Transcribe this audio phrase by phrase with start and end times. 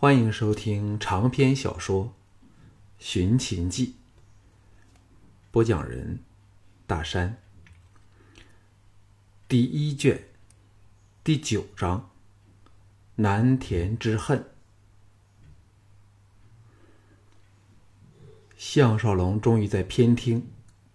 [0.00, 2.04] 欢迎收听长篇小说
[3.00, 3.86] 《寻秦记》，
[5.50, 6.20] 播讲人：
[6.86, 7.36] 大山。
[9.48, 10.22] 第一卷
[11.24, 12.10] 第九章：
[13.16, 14.44] 南田之恨。
[18.56, 20.46] 项少龙终于在偏厅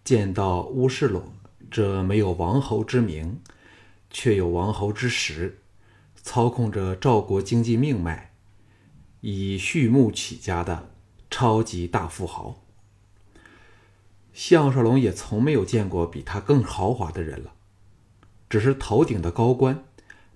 [0.05, 1.33] 见到乌世罗
[1.69, 3.41] 这没有王侯之名，
[4.09, 5.59] 却有王侯之实，
[6.15, 8.29] 操控着赵国经济命脉。
[9.25, 10.89] 以畜牧起家的
[11.29, 12.61] 超级大富豪，
[14.33, 17.53] 项少龙也从没有见过比他更豪华的人了。
[18.49, 19.85] 只是头顶的高冠，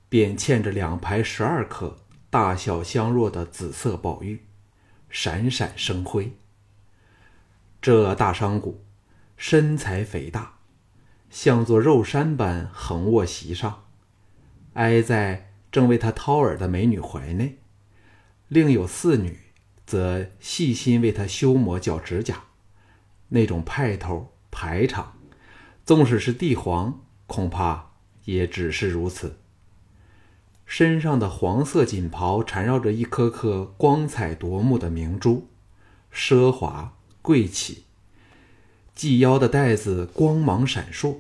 [0.08, 1.98] 便嵌着两排十二颗
[2.30, 4.46] 大小相若的紫色宝玉，
[5.10, 6.38] 闪闪生辉。
[7.82, 8.74] 这大商贾
[9.36, 10.60] 身材肥大，
[11.30, 13.84] 像座肉山般横卧席上，
[14.76, 17.58] 挨在正为他掏耳的美女怀内。
[18.48, 19.38] 另有四女，
[19.86, 22.44] 则细心为他修磨脚指甲，
[23.30, 25.18] 那种派头排场，
[25.86, 27.92] 纵使是帝皇，恐怕
[28.24, 29.38] 也只是如此。
[30.66, 35.48] 身上的黄色锦袍缠绕着一颗颗光彩夺目的明珠，
[36.14, 37.84] 奢华贵气。
[38.96, 41.18] 系腰的带子光芒闪烁，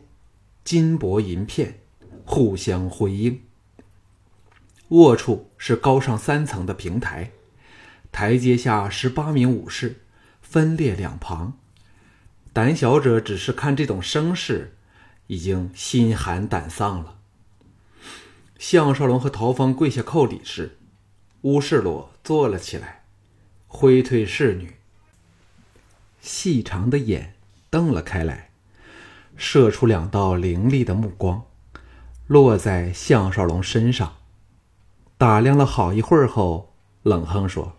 [0.64, 1.82] 金箔银片
[2.26, 3.42] 互相辉映。
[4.90, 7.32] 卧处是高上三层的平台，
[8.12, 10.04] 台阶下十八名武士
[10.42, 11.58] 分列两旁。
[12.54, 14.78] 胆小者只是看这种声势，
[15.28, 17.20] 已经心寒胆丧了。
[18.58, 20.78] 项少龙和陶芳跪下叩礼时，
[21.42, 23.04] 乌世罗坐了起来，
[23.68, 24.78] 挥退侍女，
[26.22, 27.36] 细长的眼
[27.70, 28.52] 瞪了开来，
[29.36, 31.44] 射出两道凌厉的目光，
[32.26, 34.16] 落在项少龙身上。
[35.18, 37.74] 打量了好一会儿后，冷哼说：“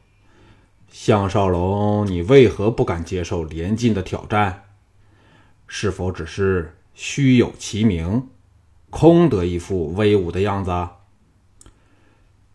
[0.90, 4.64] 项少龙，你为何不敢接受连晋的挑战？
[5.68, 8.28] 是否只是虚有其名，
[8.90, 10.88] 空得一副威武的样子？”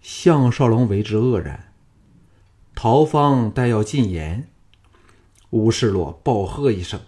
[0.01, 1.71] 项少龙为之愕然。
[2.75, 4.49] 陶芳待要进言，
[5.51, 6.99] 乌世洛暴喝一声，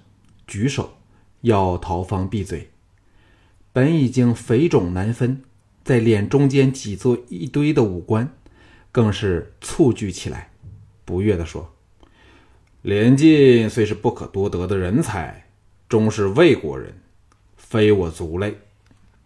[0.47, 0.93] 举手
[1.41, 2.71] 要陶芳闭嘴。
[3.73, 5.43] 本已经肥肿难分。
[5.85, 8.35] 在脸中间挤作一堆的五官，
[8.91, 10.49] 更是蹙聚起来，
[11.05, 11.75] 不悦地说
[12.81, 15.45] ：“连晋虽是不可多得的人才，
[15.87, 16.99] 终是魏国人，
[17.55, 18.57] 非我族类，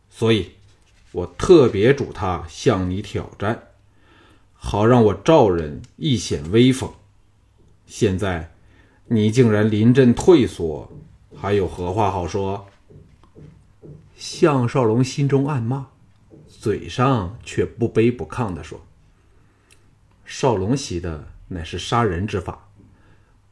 [0.10, 0.52] 所以，
[1.14, 3.64] 我特别嘱他向你挑战，
[4.52, 6.92] 好让我赵人一显威风。
[7.86, 8.52] 现在，
[9.08, 10.92] 你竟然临阵退缩，
[11.34, 12.68] 还有何话好说？”
[14.18, 15.88] 项少龙心中暗骂。
[16.62, 18.86] 嘴上却不卑不亢地说
[20.26, 22.68] ：“少龙习的乃是杀人之法，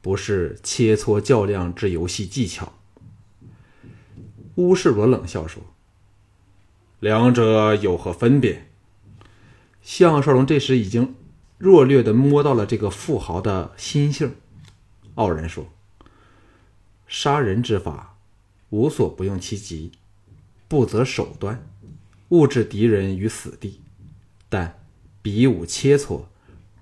[0.02, 2.74] 不是切磋较量之游戏技巧。”
[4.56, 5.64] 乌世罗冷笑说
[7.00, 8.68] ：“两者有何分别？”
[9.82, 11.16] 项少龙这时已经
[11.58, 14.36] 弱略的摸到了这个富豪的心性，
[15.16, 15.72] 傲然说
[17.08, 18.18] ：“杀人之法，
[18.70, 19.94] 无所不用其极，
[20.68, 21.66] 不择手段。”
[22.30, 23.82] 误置敌人于死地，
[24.50, 24.80] 但
[25.22, 26.26] 比武切磋，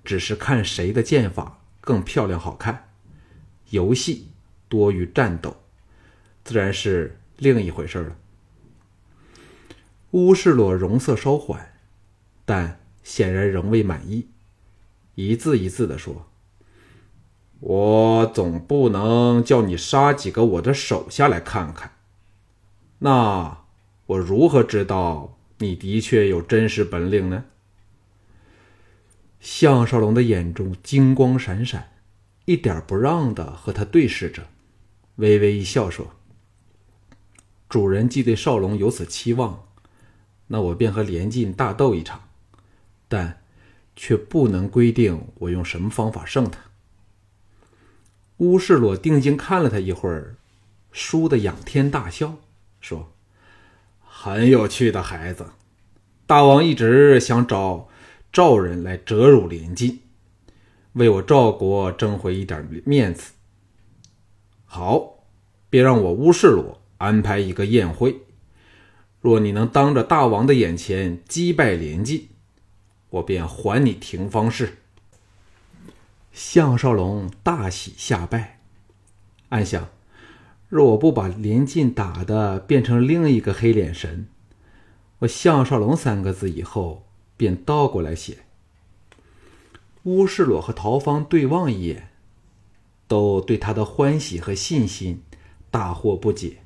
[0.04, 2.88] 只是看谁的剑法更漂亮好看。
[3.70, 4.28] 游戏
[4.68, 5.56] 多于战斗，
[6.44, 8.16] 自然是另一回事了。
[10.12, 11.74] 乌世洛容色稍缓，
[12.44, 14.28] 但显然仍未满意，
[15.14, 16.28] 一字一字的说
[17.60, 21.92] ：“我总不能叫你杀几个我的手下来看看，
[22.98, 23.64] 那
[24.06, 27.44] 我如何知道？”你的确有真实本领呢。
[29.40, 31.92] 项少龙的眼中金光闪闪，
[32.44, 34.48] 一点不让的和他对视着，
[35.16, 36.12] 微微一笑说
[37.68, 39.68] ：“主人既对少龙有此期望，
[40.48, 42.28] 那我便和连晋大斗一场，
[43.08, 43.42] 但
[43.94, 46.60] 却不能规定我用什么方法胜他。”
[48.38, 50.36] 乌世罗定睛看了他一会儿，
[50.92, 52.36] 倏地仰天大笑，
[52.80, 53.15] 说。
[54.18, 55.46] 很有趣的孩子，
[56.26, 57.88] 大王一直想找
[58.32, 60.00] 赵人来折辱连晋，
[60.94, 63.34] 为我赵国争回一点面子。
[64.64, 65.18] 好，
[65.68, 68.22] 别让我乌世罗安排一个宴会。
[69.20, 72.30] 若你能当着大王的眼前击败连晋，
[73.10, 74.78] 我便还你廷芳氏。
[76.32, 78.60] 项少龙大喜下拜，
[79.50, 79.88] 暗想。
[80.68, 84.26] 若我不把连晋打的变成另一个黑脸神，
[85.20, 88.38] 我项少龙三个字以后便倒过来写。
[90.02, 92.10] 乌世罗和陶芳对望一眼，
[93.06, 95.22] 都对他的欢喜和信心
[95.70, 96.58] 大惑不解。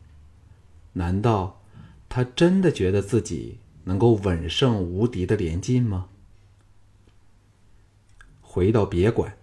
[0.95, 1.61] 难道
[2.09, 6.07] 他真的觉得自己能够稳胜无敌的连晋吗？
[8.41, 9.37] 回到别馆，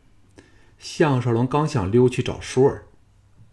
[0.80, 2.87] 项少龙刚想溜去找舒儿，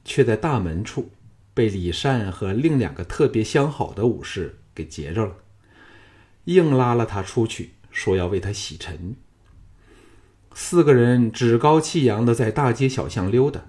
[0.05, 1.11] 却在大门处
[1.55, 5.37] 被李善和另两个特别相好的武士给截着了，
[6.45, 9.17] 硬拉了他出去，说要为他洗尘。
[10.53, 13.62] 四个人趾高气扬的在大街小巷溜达，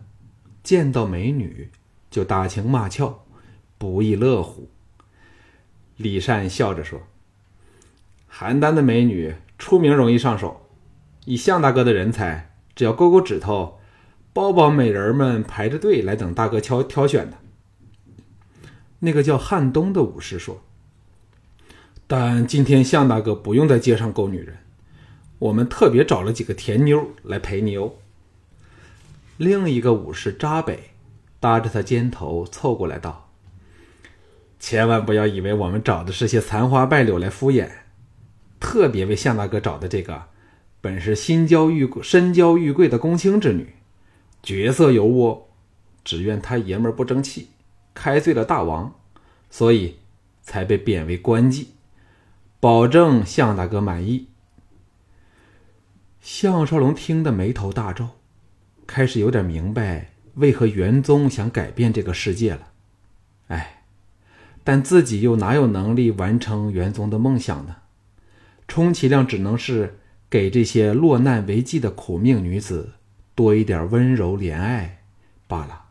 [0.62, 1.70] 见到美女
[2.12, 3.26] 就打情骂俏，
[3.78, 4.70] 不亦乐乎。
[5.98, 7.04] 李善笑着说
[8.31, 10.68] ：“邯郸的美女出名容易上手，
[11.26, 13.80] 以向大哥的人才，只要勾勾指头，
[14.36, 17.38] 包包美人们排着队来等大哥挑挑选的。”
[19.00, 20.62] 那个叫汉东的武士说
[22.06, 24.58] ：“但今天向大哥不用在街上勾女人。”
[25.40, 27.94] 我们特别找了几个甜妞来陪你哦。
[29.38, 30.92] 另一个武士扎北
[31.40, 33.30] 搭着他肩头凑过来道
[34.60, 37.70] ：“千万不要以为我们找的是些残花败柳来敷衍，
[38.60, 40.24] 特别为向大哥找的这个，
[40.81, 43.76] 本是新娇玉身娇玉贵的公卿之女，
[44.45, 45.50] 绝色尤窝。
[46.06, 47.50] 只怨他爷们儿不争气，
[47.95, 48.94] 开罪了大王，
[49.50, 49.95] 所以
[50.44, 51.65] 才被贬为官妓，
[52.59, 54.27] 保证向大哥满意。”
[56.21, 58.09] 项少龙听得眉头大皱，
[58.86, 62.71] 开始有点明白为何元宗想改变这个世界了。
[63.47, 63.83] 哎，
[64.63, 67.77] 但自己又哪有能力完成元宗的梦想呢？
[68.68, 70.00] 充其量只能是
[70.30, 72.94] 给这些落难为继的苦命女子
[73.36, 75.04] 多一点温柔怜爱
[75.48, 75.84] 罢了。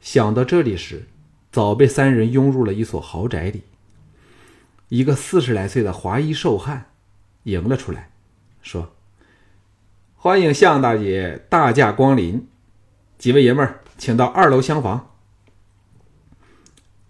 [0.00, 1.08] 想到这里时，
[1.50, 3.62] 早被三人拥入了一所豪宅里。
[4.88, 6.90] 一个四十来岁的华衣瘦汉
[7.44, 8.10] 迎了出来，
[8.60, 8.92] 说。
[10.14, 12.46] 欢迎向大姐大驾光临，
[13.18, 15.10] 几位爷们儿，请到二楼厢房。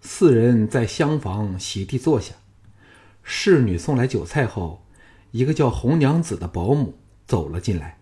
[0.01, 2.33] 四人在厢房席地坐下，
[3.21, 4.83] 侍女送来酒菜后，
[5.31, 6.97] 一个叫红娘子的保姆
[7.27, 7.99] 走了进来。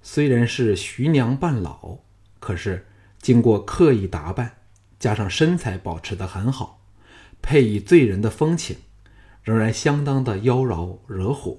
[0.00, 1.98] 虽然是徐娘半老，
[2.40, 2.86] 可是
[3.20, 4.58] 经过刻意打扮，
[4.98, 6.80] 加上身材保持的很好，
[7.42, 8.76] 配以醉人的风情，
[9.42, 11.58] 仍然相当的妖娆惹火。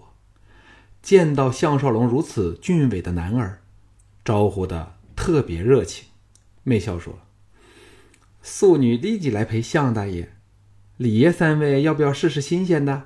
[1.02, 3.62] 见到项少龙如此俊伟的男儿，
[4.26, 6.08] 招呼的特别热情，
[6.64, 7.20] 媚笑说
[8.42, 10.34] ：“素女立即来陪项大爷，
[10.98, 13.04] 李爷三位要不要试试新鲜的？”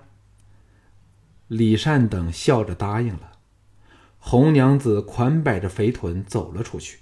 [1.47, 3.32] 李善等笑着答应了。
[4.25, 6.99] 红娘子款摆着肥臀走了出去。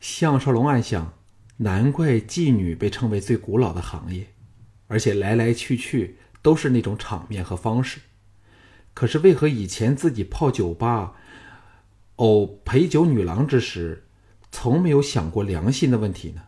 [0.00, 1.12] 项少龙暗想：
[1.58, 4.32] 难怪妓女被称为最古老的行业，
[4.88, 8.00] 而且来来去去都是那种场面和方式。
[8.94, 11.16] 可是为何以前自己泡酒吧、
[12.16, 14.06] 偶陪酒女郎之时，
[14.50, 16.44] 从没有想过良心的问题呢？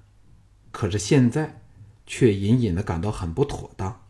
[0.73, 1.61] 可是现在，
[2.07, 4.05] 却隐隐的感到很不妥当。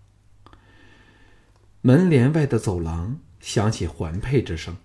[1.81, 4.76] 门帘外的走廊响起环佩之声，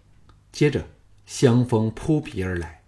[0.54, 0.88] 接着
[1.26, 2.84] 香风扑鼻而来，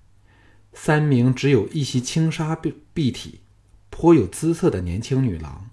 [0.71, 3.41] 三名只有一袭轻纱蔽蔽体、
[3.89, 5.69] 颇有姿色的年轻女郎，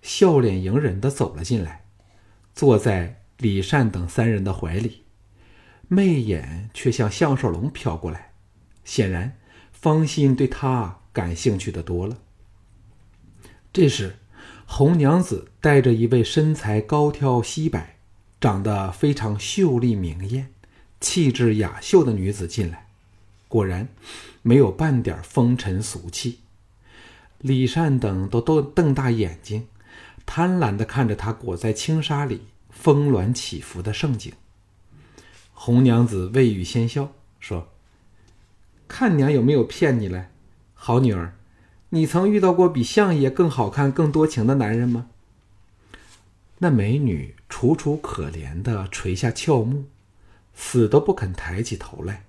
[0.00, 1.86] 笑脸迎人的走了进来，
[2.54, 3.16] 坐在。
[3.40, 5.04] 李善等三人的怀里，
[5.88, 8.34] 媚眼却向项少龙飘过来，
[8.84, 9.38] 显然
[9.72, 12.18] 方心对他感兴趣的多了。
[13.72, 14.16] 这时，
[14.66, 17.96] 红娘子带着一位身材高挑、皙白、
[18.38, 20.52] 长得非常秀丽明艳、
[21.00, 22.86] 气质雅秀的女子进来，
[23.48, 23.88] 果然
[24.42, 26.38] 没有半点风尘俗气。
[27.38, 29.66] 李善等都都瞪大眼睛，
[30.24, 32.42] 贪婪的看着她裹在轻纱里。
[32.70, 34.32] 峰峦起伏的盛景。
[35.52, 37.68] 红娘子未语先笑说
[38.88, 40.28] ：“看娘有没有骗你嘞，
[40.72, 41.34] 好女儿，
[41.90, 45.08] 你曾遇到过比相爷更好看、更多情的男人吗？”
[46.58, 49.84] 那美女楚楚可怜的垂下俏目，
[50.54, 52.24] 死都不肯抬起头来。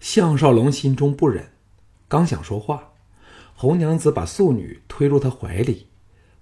[0.00, 1.50] 项少龙心中不忍，
[2.08, 2.92] 刚想说话，
[3.54, 5.86] 红娘子把素女推入他怀里，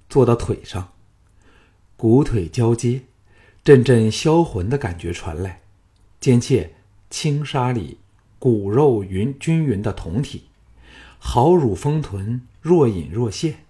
[0.09, 0.93] 坐到腿上。
[1.97, 3.03] 骨腿交接，
[3.63, 5.63] 阵阵销魂的感觉传来，
[6.21, 6.75] 兼且
[7.09, 7.99] 轻纱里
[8.39, 10.49] 骨肉匀均匀的酮体，
[11.19, 13.65] 好乳丰臀，若隐若现。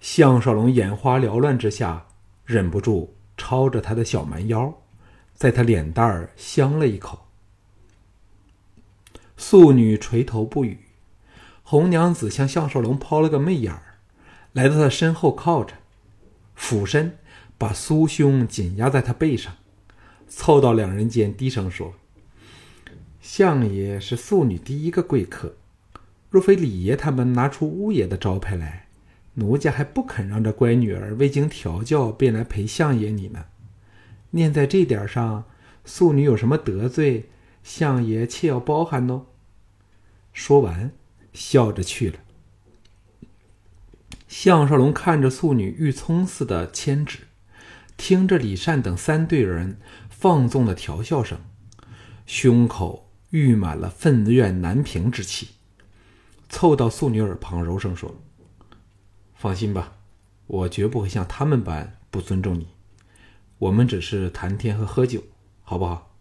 [0.00, 2.06] 项少龙眼花缭乱之下，
[2.44, 4.81] 忍不住抄着他的小蛮腰，
[5.42, 7.26] 在他脸蛋儿香了一口。
[9.36, 10.78] 素女垂头不语，
[11.64, 13.98] 红娘子向项少龙抛了个媚眼儿，
[14.52, 15.74] 来到他身后靠着，
[16.54, 17.18] 俯身。
[17.58, 19.56] 把酥胸紧压在他背上，
[20.28, 21.94] 凑到两人间，低声说
[23.20, 25.56] ：“相爷是素女第一个贵客，
[26.30, 28.86] 若非李爷他们拿出乌爷的招牌来，
[29.34, 33.44] 奴家还不肯让这乖女儿未经调教便来陪相爷你呢。
[34.32, 35.44] 念在这点上，
[35.86, 37.30] 素女有什么得罪，
[37.62, 39.26] 相爷切要包涵哦。”
[40.34, 40.92] 说完，
[41.32, 42.18] 笑着去了。
[44.28, 47.20] 项少龙看着素女欲葱似的牵指，
[47.96, 51.38] 听着李善等三队人放纵的调笑声，
[52.24, 55.50] 胸口溢满了愤怨难平之气，
[56.48, 58.14] 凑到素女耳旁柔声说
[59.36, 59.98] ：“放心吧，
[60.46, 62.68] 我绝不会像他们般不尊重你。
[63.62, 65.22] 我们只是谈天和喝酒，
[65.62, 66.16] 好不好？”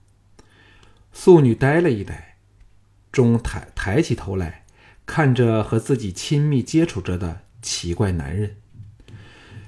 [1.11, 2.37] 素女呆了一呆，
[3.11, 4.65] 终抬抬起头来，
[5.07, 7.41] 看着和自己亲密接触着的。
[7.63, 8.57] 奇怪男人，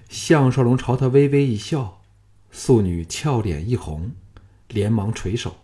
[0.10, 2.02] 项少龙朝他微微一笑，
[2.50, 4.12] 素女俏脸一红，
[4.68, 5.58] 连忙垂手，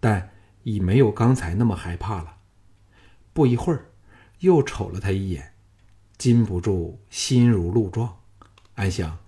[0.00, 0.30] 但
[0.62, 2.36] 已没有刚才那么害怕了。
[3.34, 3.90] 不一会儿，
[4.40, 5.52] 又瞅了他一眼，
[6.16, 8.18] 禁不住心如鹿撞，
[8.76, 9.18] 暗想：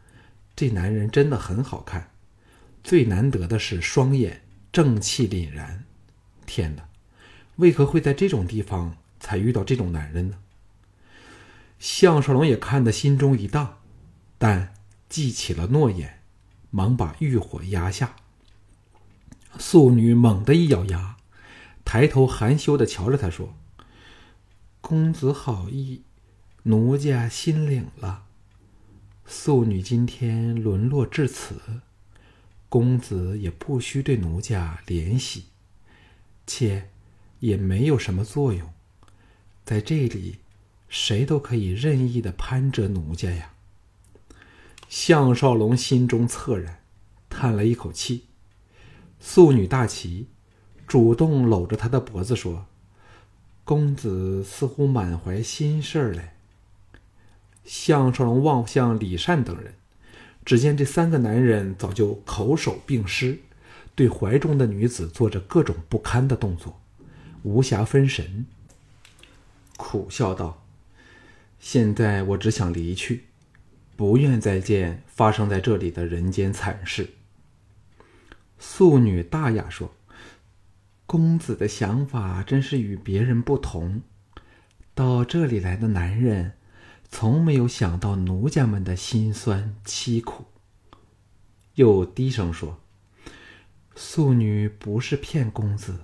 [0.61, 2.11] 这男人真的很好看，
[2.85, 5.87] 最难得的是双眼正气凛然。
[6.45, 6.87] 天哪，
[7.57, 10.37] 为何会在这种地方才遇到这种男人呢？
[11.79, 13.79] 项少龙也看得心中一荡，
[14.37, 14.75] 但
[15.09, 16.21] 记起了诺言，
[16.69, 18.17] 忙把欲火压下。
[19.59, 21.17] 素女猛地一咬牙，
[21.87, 23.57] 抬头含羞的瞧着他说
[24.83, 26.03] ：“公子好意，
[26.65, 28.25] 奴家心领了。
[29.33, 31.55] 素女今天沦落至此，
[32.69, 35.45] 公子也不需对奴家怜惜，
[36.49, 36.91] 且
[37.39, 38.69] 也没有什么作用，
[39.65, 40.39] 在这里。”
[40.91, 43.53] 谁都可以任意的攀折奴家呀！
[44.89, 46.83] 项少龙心中恻然，
[47.29, 48.25] 叹了一口气。
[49.21, 50.27] 素女大齐，
[50.89, 52.67] 主动搂着他的脖子说
[53.63, 56.31] ：“公子似乎满怀心事儿嘞。”
[57.65, 59.75] 项少龙望向李善等人，
[60.45, 63.39] 只见这三个男人早就口手并施，
[63.95, 66.81] 对怀中的女子做着各种不堪的动作，
[67.43, 68.47] 无暇分神，
[69.77, 70.65] 苦笑道。
[71.59, 73.25] 现在我只想离去，
[73.95, 77.11] 不愿再见发生在这里的人间惨事。
[78.59, 79.95] 素女大雅说
[81.07, 84.01] ：“公子的想法真是与别人不同。
[84.95, 86.53] 到这里来的男人，
[87.11, 90.47] 从没有想到奴家们的辛酸凄苦。”
[91.75, 92.81] 又低声说
[93.95, 96.01] ：“素女不是骗公子，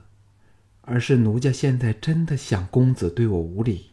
[0.82, 3.90] 而是奴家现在真的想公子对我无礼。”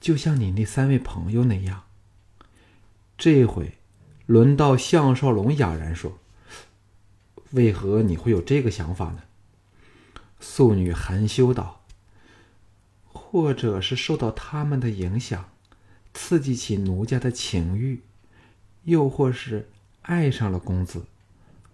[0.00, 1.84] 就像你那三位朋友那样。
[3.16, 3.78] 这回，
[4.26, 6.18] 轮到项少龙哑然说
[7.50, 9.22] ：“为何你会有这个想法呢？”
[10.38, 11.84] 素女含羞道
[13.06, 15.50] ：“或者是受到他们的影响，
[16.14, 18.00] 刺激起奴家的情欲，
[18.84, 19.68] 又或是
[20.02, 21.04] 爱上了公子，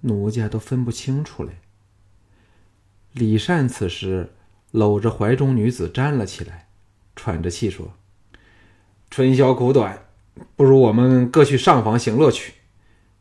[0.01, 1.59] 奴家都分不清楚嘞。”
[3.13, 4.33] 李善此时
[4.73, 6.67] 搂着怀中女子站了起来，
[7.15, 7.95] 喘着气说。
[9.09, 10.07] 春宵苦短，
[10.57, 12.55] 不如我们各去上房行乐去。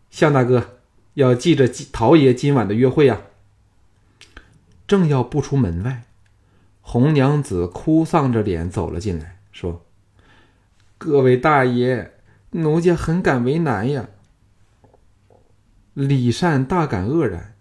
[0.10, 0.80] 向大哥，
[1.14, 3.22] 要记着陶爷今晚的约会呀。
[4.88, 6.04] 正要步出门外，
[6.82, 9.86] 红娘子哭丧着脸走了进来，说
[11.04, 12.14] ：“各位大爷，
[12.52, 14.08] 奴家很敢为难呀。”
[15.94, 17.56] 李善大感愕然，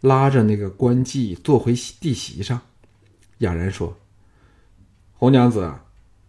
[0.00, 2.62] 拉着那个官妓坐回地席上，
[3.38, 3.96] 哑然说
[5.14, 5.72] ：“红娘子。”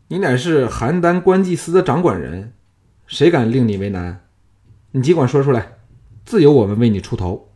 [0.08, 2.54] 你乃是邯郸官妓司的掌管人，
[3.08, 4.24] 谁敢令你为难？
[4.92, 5.80] 你尽管说出来，
[6.25, 7.50] 自有我们为你出头。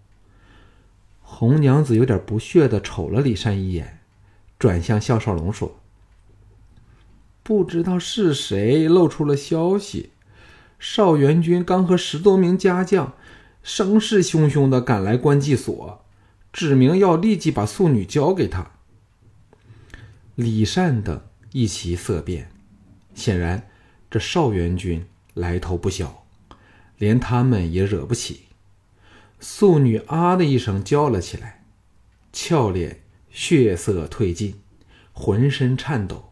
[1.22, 4.00] 红娘子有点不屑的瞅了李善一眼，
[4.58, 5.78] 转向项少龙说
[7.50, 10.12] ：“不知道是谁露出了消息，
[10.77, 13.15] 少元军刚和十多名家将，
[13.63, 16.06] 声势汹汹的赶来关祭所，
[16.53, 18.74] 指明要立即把素女交给他。”
[20.38, 21.20] 李善等。
[21.51, 22.51] 一齐色变，
[23.15, 23.68] 显然
[24.12, 25.03] 这少元军
[25.34, 26.27] 来头不小，
[27.00, 28.41] 连他们也惹不起。
[29.39, 31.65] 素女啊的一声叫了起来，
[32.32, 33.01] 俏脸
[33.32, 34.60] 血色褪尽，
[35.12, 36.28] 浑身颤抖，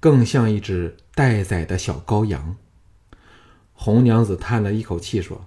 [0.00, 2.56] 更像一只待宰的小羔羊。
[3.72, 5.44] 红娘子叹了一口气说：“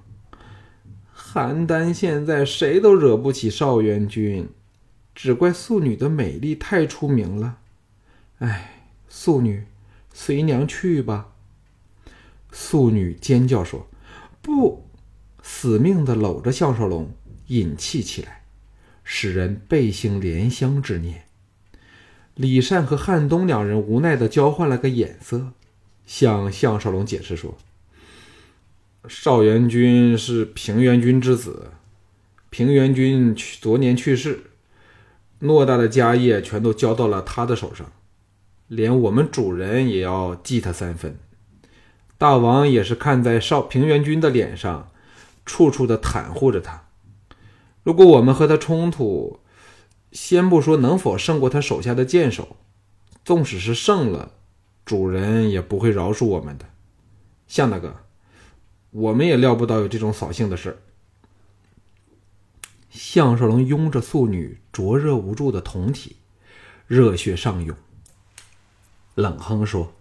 [1.14, 4.48] 邯郸现在谁都惹不起少元军，
[5.14, 7.58] 只怪素女的美丽太出名了。
[8.38, 8.70] 哎。”
[9.16, 9.68] 素女，
[10.12, 11.34] 随娘去吧。
[12.52, 13.88] 素女尖叫说
[14.42, 14.90] ：“不！”
[15.44, 17.12] 死命的搂着项少龙，
[17.48, 18.44] 引气起来。
[19.04, 21.26] 使人背兴怜香之念。
[22.36, 25.52] 李善和汉东两人无奈的交换了个眼色，
[26.06, 27.58] 向项少龙解释说
[29.08, 31.72] ：“少元君是平原君之子，
[32.50, 34.46] 平原君去昨年去世，
[35.40, 37.92] 偌大的家业全都交到了他的手上，
[38.68, 41.18] 连我们主人也要记他三分。
[42.18, 44.90] 大王也是看在少平原君的脸上，
[45.46, 46.86] 处处的袒护着他。
[47.84, 49.40] 如果我们和他冲突，
[50.14, 52.56] 先不说能否胜过他手下的剑手，
[53.26, 54.32] 纵使是胜了，
[54.86, 56.70] 主人也不会饶恕我们的。
[57.48, 58.06] 向大哥，
[58.92, 60.80] 我们也料不到有这种扫兴的事。
[62.92, 66.16] 项少龙拥着素女灼热无助的酮体，
[66.86, 67.76] 热血上涌，
[69.16, 69.94] 冷哼说：“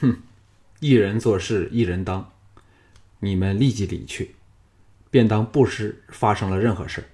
[0.00, 0.22] 哼，
[0.78, 2.30] 一人做事一人当，
[3.18, 4.36] 你们立即离去，
[5.10, 7.04] 便当不知发生了任何事。”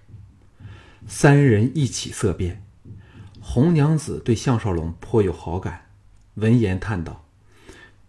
[1.09, 2.63] 三人一起色变，
[3.41, 5.87] 红娘子对项少龙颇有好感，
[6.35, 7.25] 闻言叹道：“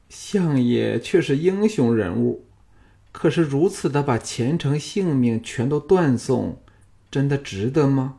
[0.09, 2.45] 相爷却是英雄人物，
[3.11, 6.59] 可是如此的把前程性命全都断送，
[7.11, 8.17] 真的值得吗？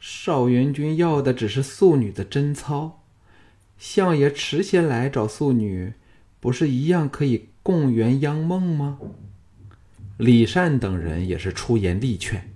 [0.00, 3.02] 少元君要的只是素女的贞操，
[3.78, 5.92] 相爷迟些来找素女，
[6.40, 8.98] 不是一样可以共圆央梦吗？”
[10.16, 12.53] 李善等人也是出言力劝。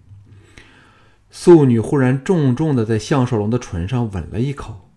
[1.30, 4.90] 素女忽然重重的在项少龙的唇上吻了一口，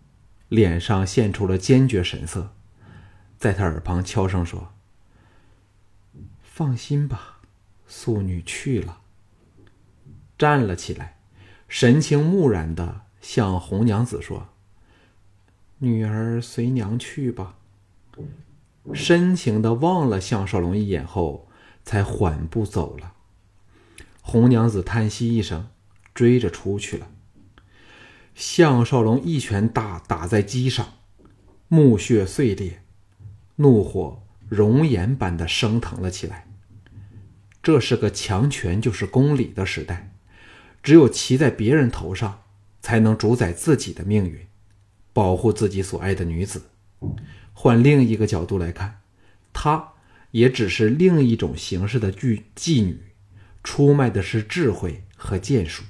[0.47, 2.53] 脸上现出了坚决神色，
[3.37, 4.73] 在他耳旁悄声说
[6.41, 7.39] ：“放心吧，
[7.85, 9.01] 素女去了。”
[10.39, 11.17] 站了起来，
[11.67, 14.47] 神情木然的向红娘子说
[15.79, 17.55] ：“女儿随娘去吧。”
[18.93, 21.47] 深情的望了项少龙一眼后，
[21.83, 23.13] 才缓步走了。
[24.21, 25.67] 红娘子叹息一声。
[26.13, 27.09] 追着出去了。
[28.33, 30.93] 项少龙一拳打打在机上，
[31.67, 32.81] 木屑碎裂，
[33.57, 36.47] 怒火熔岩般的升腾了起来。
[37.61, 40.13] 这是个强权就是公理的时代，
[40.81, 42.41] 只有骑在别人头上，
[42.81, 44.47] 才能主宰自己的命运，
[45.13, 46.63] 保护自己所爱的女子。
[47.53, 49.01] 换另一个角度来看，
[49.53, 49.93] 她
[50.31, 52.99] 也只是另一种形式的妓妓女，
[53.63, 55.83] 出卖的是智慧和剑术。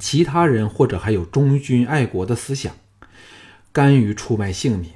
[0.00, 2.74] 其他人或者还有忠君爱国的思想，
[3.70, 4.90] 甘于出卖性命，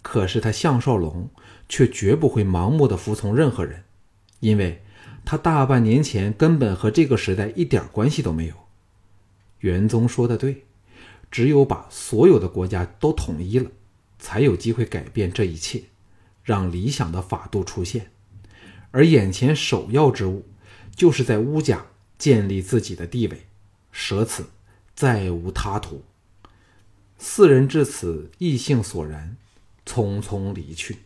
[0.00, 1.28] 可是他项少龙
[1.68, 3.82] 却绝不会盲目的服从任何人，
[4.38, 4.82] 因为
[5.24, 8.54] 他大半年前根本和这个时代一点关系都没有。
[9.58, 10.64] 元宗说的对，
[11.30, 13.68] 只有把所有的国家都统一了，
[14.20, 15.82] 才有机会改变这一切，
[16.44, 18.12] 让理想的法度出现。
[18.92, 20.46] 而眼前首要之务，
[20.94, 23.46] 就是在乌家建立自己的地位。
[23.92, 24.46] 舍此，
[24.94, 26.02] 再无他途。
[27.18, 29.36] 四人至此，意兴索然，
[29.84, 30.98] 匆匆离去。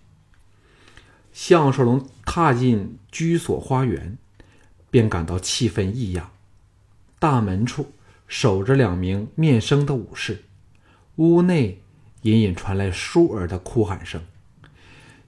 [1.32, 4.16] 项少龙踏进居所花园，
[4.90, 6.30] 便感到气氛异样。
[7.18, 7.92] 大门处
[8.28, 10.44] 守着两名面生的武士，
[11.16, 11.80] 屋内
[12.22, 14.22] 隐隐传来舒儿的哭喊声。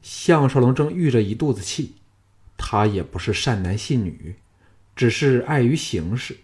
[0.03, 1.97] 项少龙正郁着一肚子气，
[2.57, 4.37] 他也不是善男信女，
[4.95, 6.37] 只是碍于形势。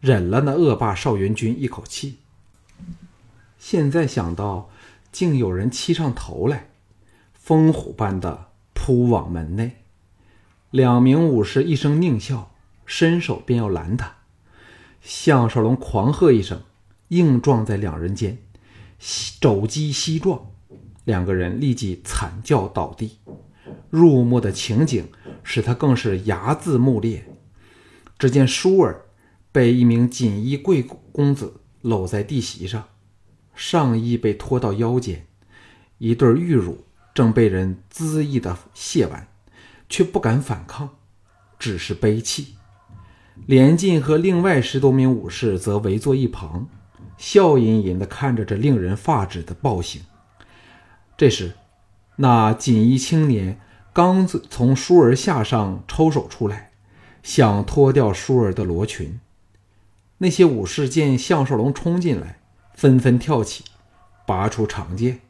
[0.00, 2.18] 忍了那恶霸少元君一口气。
[3.58, 4.70] 现在想到，
[5.12, 6.70] 竟有人欺上头来，
[7.34, 9.82] 风虎般的扑往门内。
[10.70, 12.52] 两名武士一声狞笑，
[12.86, 14.14] 伸手便要拦他。
[15.02, 16.62] 项少龙狂喝一声，
[17.08, 18.38] 硬撞在两人间，
[19.38, 20.50] 肘击膝撞，
[21.04, 23.18] 两个人立即惨叫倒地。
[23.90, 25.08] 入目的情景
[25.42, 27.26] 使他更是牙眦目裂。
[28.18, 29.04] 只见舒儿。
[29.52, 30.82] 被一名锦衣贵
[31.12, 32.84] 公子搂在地席上，
[33.54, 35.26] 上衣被拖到腰间，
[35.98, 39.26] 一对玉乳正被人恣意的亵玩，
[39.88, 40.90] 却不敢反抗，
[41.58, 42.54] 只是悲泣。
[43.46, 46.68] 连晋和另外十多名武士则围坐一旁，
[47.16, 50.02] 笑吟吟地看着这令人发指的暴行。
[51.16, 51.54] 这时，
[52.16, 53.58] 那锦衣青年
[53.92, 56.70] 刚从舒儿下上抽手出来，
[57.22, 59.18] 想脱掉舒儿的罗裙。
[60.22, 62.40] 那些武士见项少龙冲进来，
[62.74, 63.64] 纷纷跳起，
[64.26, 65.20] 拔出长剑，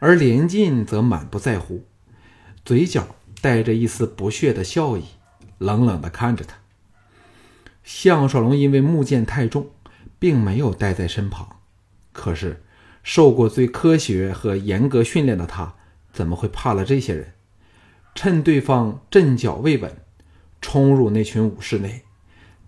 [0.00, 1.84] 而连晋则满不在乎，
[2.64, 5.04] 嘴角带着一丝不屑的笑意，
[5.58, 6.56] 冷冷地看着他。
[7.84, 9.70] 项少龙因为木剑太重，
[10.18, 11.60] 并没有带在身旁，
[12.12, 12.64] 可是
[13.04, 15.76] 受过最科学和严格训练的他，
[16.12, 17.34] 怎么会怕了这些人？
[18.16, 19.96] 趁对方阵脚未稳，
[20.60, 22.02] 冲入那群武士内。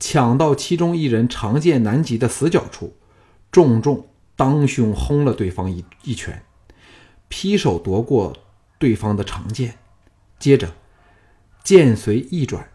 [0.01, 2.97] 抢到其中一人长剑南极的死角处，
[3.53, 6.43] 重重当胸轰了对方一一拳，
[7.29, 8.35] 劈手夺过
[8.79, 9.77] 对方的长剑，
[10.39, 10.73] 接着
[11.63, 12.67] 剑随一转，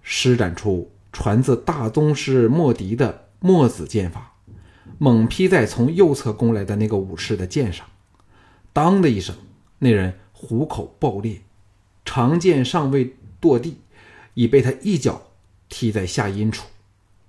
[0.00, 4.32] 施展出传自大宗师莫迪的墨子剑法，
[4.96, 7.86] 猛劈在从右侧攻来的那个武士的剑上，
[8.72, 9.36] 当的一声，
[9.78, 11.42] 那人虎口爆裂，
[12.06, 13.76] 长剑尚未堕地，
[14.32, 15.20] 已被他一脚。
[15.72, 16.66] 踢在下阴处，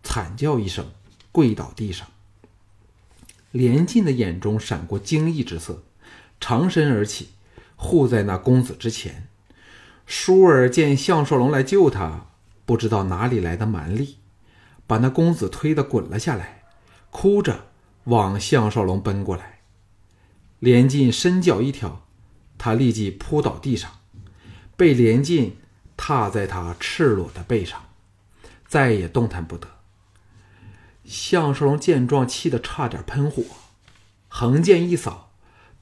[0.03, 0.91] 惨叫一声，
[1.32, 2.06] 跪倒地上。
[3.51, 5.82] 连晋的眼中闪过惊异之色，
[6.41, 7.29] 长身而起，
[7.77, 9.29] 护在那公子之前。
[10.06, 12.25] 舒儿见项少龙来救他，
[12.65, 14.17] 不知道哪里来的蛮力，
[14.86, 16.63] 把那公子推得滚了下来，
[17.12, 17.67] 哭着
[18.03, 19.60] 往项少龙奔过来。
[20.60, 22.06] 连晋身脚一挑，
[22.58, 23.99] 他立即扑倒地上，
[24.75, 25.56] 被连晋
[25.95, 27.82] 踏在他赤裸的背上。
[28.73, 29.67] 再也动弹不得。
[31.05, 33.43] 项少龙见状，气得差点喷火，
[34.27, 35.29] 横剑一扫，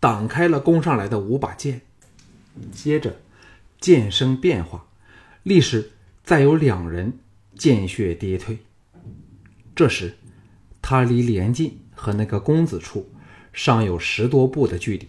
[0.01, 1.83] 挡开了攻上来的五把剑。
[2.73, 3.21] 接着，
[3.79, 4.87] 剑声变化，
[5.43, 5.93] 立时
[6.25, 7.17] 再有两人
[7.55, 8.59] 见血跌退。
[9.73, 10.17] 这时，
[10.81, 13.09] 他离连晋和那个公子处
[13.53, 15.07] 尚有十多步的距离，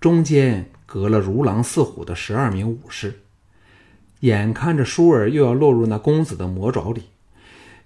[0.00, 3.22] 中间隔了如狼似虎的十二名武士。
[4.20, 7.04] 眼看着舒儿又要落入那公子的魔爪里，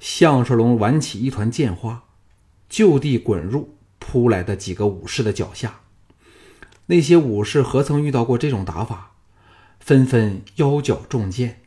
[0.01, 2.05] 项少龙挽起一团剑花，
[2.69, 5.81] 就地滚入扑来的几个武士的脚下。
[6.87, 9.13] 那些武士何曾遇到过这种打法？
[9.81, 11.61] 纷纷腰脚中箭，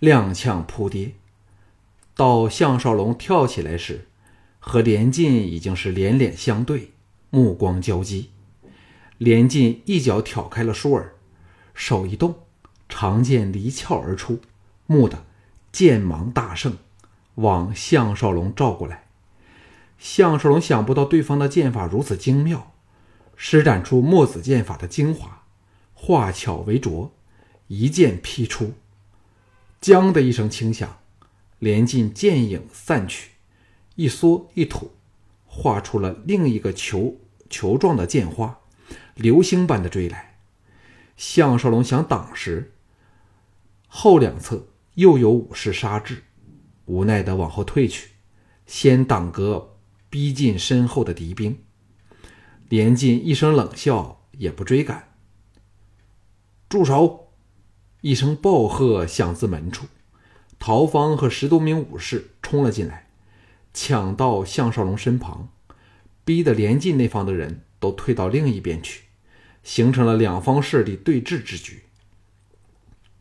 [0.00, 1.12] 踉跄扑跌。
[2.14, 4.06] 到项少龙跳起来时，
[4.58, 6.92] 和连晋已经是脸脸相对，
[7.30, 8.30] 目光交击。
[9.18, 11.14] 连晋一脚挑开了舒儿，
[11.72, 12.34] 手一动。
[12.94, 14.42] 长剑离鞘而出，
[14.88, 15.24] 蓦地，
[15.72, 16.76] 剑芒大盛，
[17.36, 19.06] 往项少龙照过来。
[19.98, 22.74] 项少龙想不到对方的剑法如此精妙，
[23.34, 25.44] 施展出墨子剑法的精华，
[25.94, 27.10] 化巧为拙，
[27.68, 28.74] 一剑劈出。
[29.80, 30.98] 将的一声轻响，
[31.58, 33.30] 连进剑影散去，
[33.96, 34.92] 一缩一吐，
[35.46, 37.16] 画出了另一个球
[37.48, 38.60] 球状的剑花，
[39.14, 40.36] 流星般的追来。
[41.16, 42.72] 项少龙想挡时，
[43.94, 46.22] 后两侧又有武士杀至，
[46.86, 48.12] 无奈的往后退去，
[48.64, 49.76] 先挡隔
[50.08, 51.58] 逼近身后的敌兵。
[52.70, 55.12] 连晋一声冷笑，也不追赶。
[56.70, 57.34] 住手！
[58.00, 59.86] 一声暴喝响自门处，
[60.58, 63.10] 陶芳和十多名武士冲了进来，
[63.74, 65.50] 抢到项少龙身旁，
[66.24, 69.02] 逼得连晋那方的人都退到另一边去，
[69.62, 71.82] 形成了两方势力对峙之局。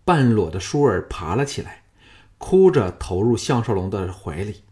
[0.03, 1.83] 半裸的舒儿爬了起来，
[2.37, 4.63] 哭着投入项少龙的怀里。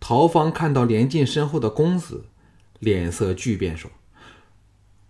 [0.00, 2.26] 陶芳看到连晋身后的公子，
[2.78, 3.90] 脸色巨变，说：“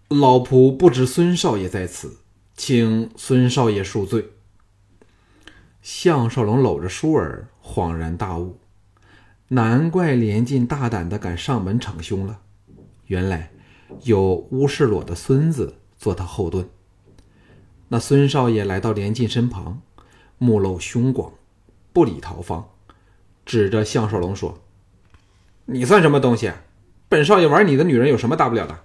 [0.08, 2.20] 老仆不知孙少爷在此，
[2.56, 4.30] 请孙少爷恕罪。”
[5.82, 8.58] 项少龙搂着舒儿，恍然大悟：
[9.48, 12.40] 难怪连晋大胆的敢上门逞凶了，
[13.06, 13.50] 原来
[14.04, 16.68] 有乌世裸的孙子做他后盾。
[17.88, 19.80] 那孙少爷来到连晋身旁，
[20.36, 21.32] 目露凶光，
[21.92, 22.68] 不理陶芳，
[23.46, 24.60] 指着项少龙说
[25.64, 26.52] ：“你算什么东西？
[27.08, 28.80] 本少爷玩你的女人有什么大不了的？”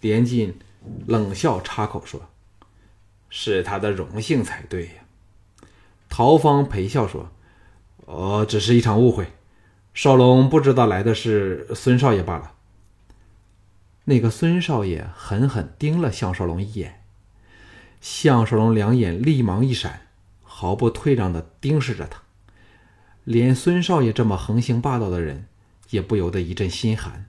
[0.00, 0.58] 连晋
[1.06, 2.22] 冷笑插口说
[3.28, 4.92] ：“是他的荣幸才对呀。”
[6.08, 7.28] 陶芳陪笑说
[8.06, 9.32] ：“哦，只是一场误会，
[9.92, 12.52] 少龙不知道来的是孙少爷罢了。”
[14.04, 17.03] 那个孙少爷狠狠盯了项少龙一眼。
[18.04, 20.08] 项少龙两眼立芒一闪，
[20.42, 22.20] 毫不退让的盯视着他。
[23.24, 25.46] 连孙少爷这么横行霸道的人，
[25.88, 27.24] 也不由得一阵心寒。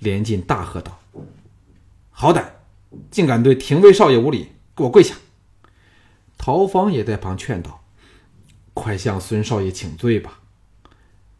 [0.00, 0.98] 连晋大喝道
[2.10, 2.44] ：“好歹，
[3.12, 5.14] 竟敢对廷尉少爷无礼，给我跪下！”
[6.36, 7.84] 陶芳也在旁劝道
[8.74, 10.40] ：“快向孙少爷请罪吧。”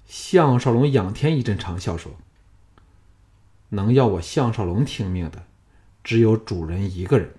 [0.07, 2.13] 项少龙仰天一阵长笑说
[3.71, 5.43] ：“能要我项少龙听命的，
[6.05, 7.35] 只有主人一个人。”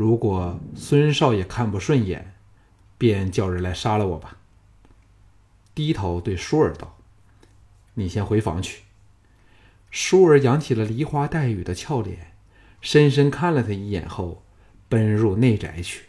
[0.00, 2.32] 如果孙少爷看不顺眼，
[2.96, 4.38] 便叫人来杀了我吧。
[5.74, 6.96] 低头对舒儿道
[7.92, 8.84] ：“你先回房去。”
[9.92, 12.32] 舒儿扬起了梨花带雨的俏脸，
[12.80, 14.42] 深深看了他一眼后，
[14.88, 16.06] 奔入内宅去。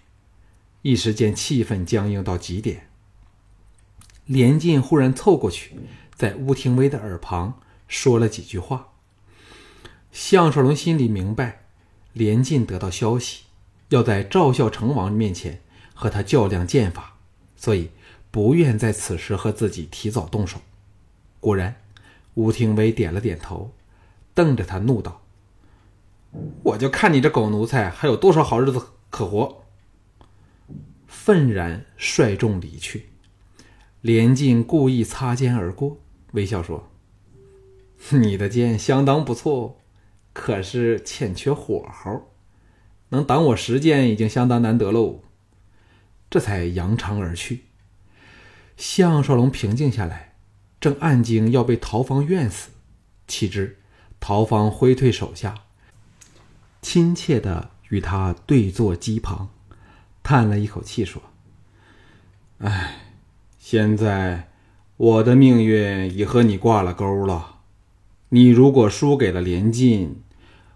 [0.84, 2.88] 一时间气氛僵硬到极点。
[4.23, 5.75] 连晋忽然凑过去，
[6.15, 8.93] 在乌廷威的耳旁说了几句话。
[10.13, 11.65] 项少龙心里明白，
[12.13, 13.47] 连晋得到消息。
[13.91, 15.62] 要在赵孝成王面前
[15.93, 17.17] 和他较量剑法，
[17.58, 17.91] 所以
[18.32, 20.62] 不愿在此时和自己提早动手。
[21.41, 21.75] 果然，
[22.36, 23.73] 吴廷威点了点头，
[24.34, 25.23] 瞪着他怒道
[26.63, 29.63] ：“我就看你这狗奴才还有多少好日子可活！”
[31.06, 33.10] 愤然率众离去。
[33.99, 35.97] 连晋故意擦肩而过，
[36.32, 36.89] 微笑说
[38.12, 39.77] ：“你的剑相当不错，
[40.32, 42.31] 可是欠缺火候，
[43.12, 45.21] 能挡我十剑已经相当难得喽。”
[46.30, 47.62] 这才扬长而去。
[48.76, 50.34] 项少龙平静下来，
[50.82, 52.71] 正暗惊要被陶芳怨死，
[53.28, 53.78] 岂知
[54.19, 55.56] 陶芳挥退手下，
[56.82, 59.50] 亲切的与他对坐机旁，
[60.21, 61.21] 叹了一口气说
[62.60, 62.97] ：“唉。”
[63.63, 64.50] 现在，
[64.97, 67.60] 我的命运已和你挂了钩了。
[68.30, 70.24] 你如果输给了连晋，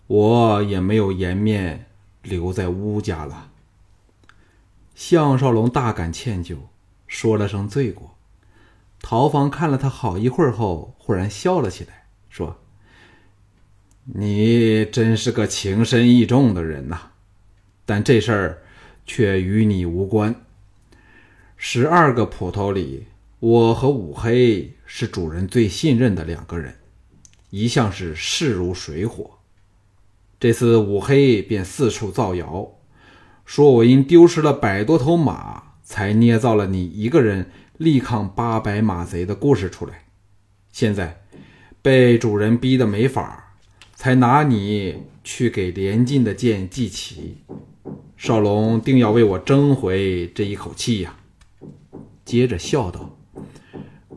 [0.07, 1.87] 我也没有颜面
[2.25, 3.51] 留在乌家了。
[4.93, 6.57] 项少龙大感歉疚，
[7.07, 8.15] 说了声罪过。
[9.01, 12.59] 陶芳看了他好一会儿后，忽然笑了起来，说
[14.05, 17.11] ：“你真是个情深意重的人呐，
[17.85, 18.63] 但这事儿
[19.05, 20.33] 却与你无关。”
[21.57, 23.05] 十二个捕头里，
[23.39, 26.75] 我和五黑是主人最信任的两个人，
[27.49, 29.34] 一向是势如水火。
[30.39, 32.69] 这次五黑便四处造谣，
[33.45, 40.05] 说我因丢失了百多头马，才捏造了你一个人力抗八百马贼的故事出来。
[40.71, 41.21] 现在
[41.81, 43.55] 被主人逼得没法，
[43.95, 47.37] 才拿你去给连晋的剑祭旗。
[48.17, 51.15] 少龙定要为我争回这一口气呀！
[52.23, 53.17] 接着笑道：“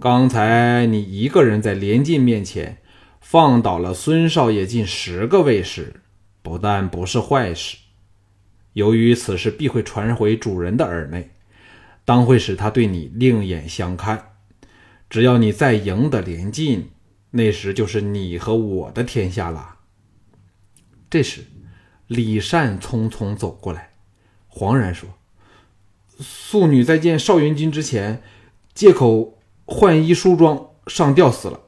[0.00, 2.78] 刚才你一个人在连晋面前
[3.20, 6.00] 放倒了孙少爷近十个卫士，
[6.48, 7.76] 不但不是坏事。
[8.72, 11.28] 由于此事必会传回主人的耳内，
[12.06, 14.37] 当会使他对你另眼相看。
[15.11, 16.88] 只要你再赢得连晋，
[17.32, 19.76] 那时就是你和我的天下了。”
[21.11, 21.44] 这时，
[22.06, 23.90] 李善匆匆走过来，
[24.50, 25.11] 惶然说。
[26.18, 28.22] 素女在见少元君之前，
[28.72, 31.61] 借口换衣梳妆上吊死了。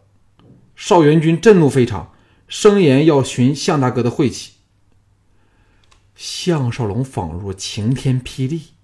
[0.75, 2.15] 少元君震怒非常，
[2.49, 4.55] 声言要寻向大哥的晦气。
[6.21, 8.75] 项少龙仿若晴天霹雳，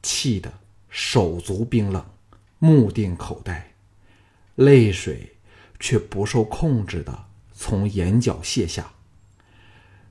[0.00, 2.06] 气得手足冰冷，
[2.60, 3.74] 目定口呆，
[4.54, 5.34] 泪水
[5.80, 8.92] 却不受控制的从眼角泻下。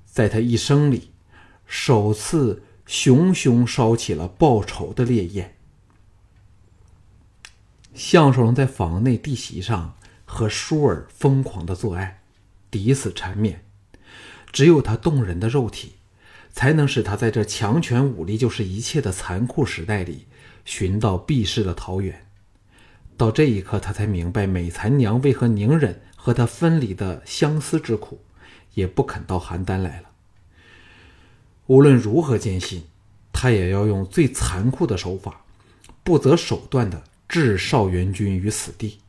[0.05, 1.11] 在他一生里，
[1.65, 2.63] 首次。
[2.85, 5.55] 熊熊烧起了报仇的烈焰。
[7.93, 12.21] 项少龙在房内地席上和舒儿疯狂的做爱，
[12.69, 13.63] 抵死缠绵。
[14.51, 15.93] 只有他动人的肉体，
[16.53, 20.27] 才能使他在这强权武力就是一切的残酷时代里
[20.63, 22.25] 寻到避世的桃源。
[23.17, 28.19] 到这一刻，他才明白美残娘为何宁忍和他分离的相思之苦，
[28.75, 30.09] 也不肯到邯郸来了。
[31.67, 32.83] 无论如何艰辛，
[33.31, 35.41] 他也要用最残酷的手法，
[36.03, 38.99] 不择手段的置少元君于死地，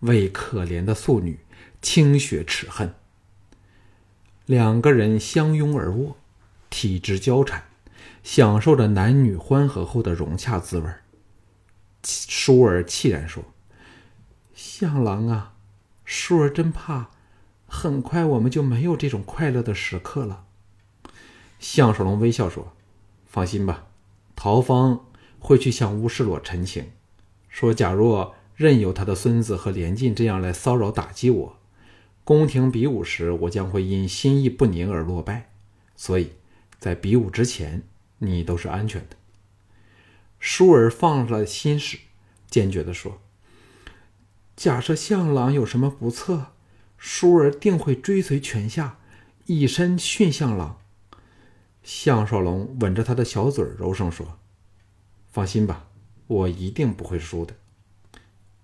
[0.00, 1.38] 为可怜的素女
[1.82, 2.94] 清雪齿恨。
[4.46, 6.16] 两个人相拥而卧，
[6.76, 7.62] 体质交缠，
[8.22, 10.90] 享受着男女欢合后的融洽滋味。
[12.04, 13.42] 舒儿凄然说
[14.54, 15.54] ：“相郎啊，
[16.04, 17.08] 舒儿真怕，
[17.66, 20.44] 很快我们就没有这种快乐的时刻了。”
[21.58, 22.74] 项少龙微笑说
[23.24, 23.86] ：“放心吧，
[24.36, 25.06] 陶芳
[25.38, 26.90] 会去向乌世罗陈情，
[27.48, 31.56] 说假若任由他的孙子和连晋这样来骚扰打击我，
[32.22, 35.48] 宫廷比武时我将会因心意不宁而落败。
[35.96, 36.32] 所以，
[36.78, 37.82] 在比武之前，
[38.18, 39.16] 你都是安全的。”
[40.38, 41.98] 舒儿放了心事，
[42.48, 43.20] 坚决地说
[44.54, 46.52] ：“假设项郎有什么不测，
[46.98, 48.98] 舒儿定会追随泉下，
[49.46, 50.78] 以身殉项郎。”
[51.82, 54.38] 项少龙吻着他的小嘴，柔声说
[55.30, 55.88] ：“放心吧，
[56.26, 57.54] 我一定不会输的。”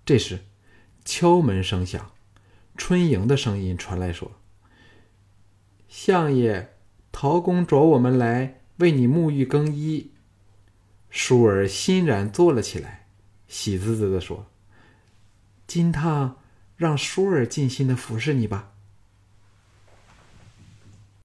[0.05, 0.41] 这时，
[1.05, 2.11] 敲门声响，
[2.77, 4.33] 春莹的声音传来，说
[5.89, 6.72] ：“相爷，
[7.13, 10.11] 陶公找我们来为你沐浴更衣。”
[11.09, 13.07] 舒儿欣然坐了起来，
[13.47, 14.47] 喜滋滋的说
[15.69, 16.39] ：“金汤，
[16.77, 18.72] 让舒儿尽心的服侍你吧。”